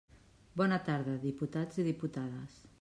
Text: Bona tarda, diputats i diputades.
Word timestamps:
Bona 0.61 0.79
tarda, 0.87 1.15
diputats 1.27 1.81
i 1.85 1.89
diputades. 1.91 2.61